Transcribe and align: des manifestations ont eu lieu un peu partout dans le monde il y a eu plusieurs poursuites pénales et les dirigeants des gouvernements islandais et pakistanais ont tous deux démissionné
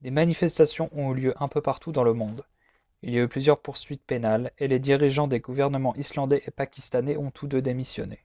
des 0.00 0.10
manifestations 0.10 0.88
ont 0.94 1.12
eu 1.12 1.14
lieu 1.14 1.34
un 1.36 1.46
peu 1.46 1.60
partout 1.60 1.92
dans 1.92 2.04
le 2.04 2.14
monde 2.14 2.42
il 3.02 3.12
y 3.12 3.18
a 3.18 3.22
eu 3.24 3.28
plusieurs 3.28 3.60
poursuites 3.60 4.02
pénales 4.02 4.50
et 4.56 4.66
les 4.66 4.78
dirigeants 4.78 5.28
des 5.28 5.40
gouvernements 5.40 5.94
islandais 5.96 6.42
et 6.46 6.50
pakistanais 6.50 7.18
ont 7.18 7.30
tous 7.30 7.46
deux 7.46 7.60
démissionné 7.60 8.24